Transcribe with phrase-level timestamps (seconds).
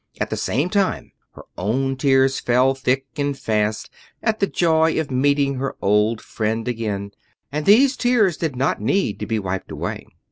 [0.19, 3.91] At the same time her own tears fell thick and fast
[4.23, 7.11] at the joy of meeting her old friend again,
[7.51, 10.07] and these tears did not need to be wiped away.